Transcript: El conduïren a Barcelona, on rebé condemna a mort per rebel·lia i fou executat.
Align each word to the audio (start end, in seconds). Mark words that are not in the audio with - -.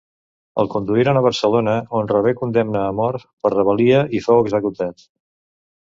El 0.61 0.69
conduïren 0.75 1.19
a 1.19 1.23
Barcelona, 1.25 1.75
on 2.01 2.09
rebé 2.13 2.35
condemna 2.41 2.83
a 2.87 2.97
mort 3.03 3.31
per 3.45 3.55
rebel·lia 3.59 4.05
i 4.21 4.27
fou 4.31 4.45
executat. 4.49 5.11